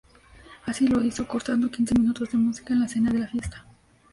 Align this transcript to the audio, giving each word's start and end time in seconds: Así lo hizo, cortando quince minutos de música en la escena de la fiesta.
Así 0.65 0.87
lo 0.87 1.03
hizo, 1.03 1.27
cortando 1.27 1.69
quince 1.69 1.93
minutos 1.93 2.31
de 2.31 2.37
música 2.39 2.73
en 2.73 2.79
la 2.79 2.87
escena 2.87 3.13
de 3.13 3.19
la 3.19 3.27
fiesta. 3.27 3.67